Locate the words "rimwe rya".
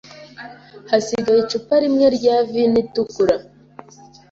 1.83-2.35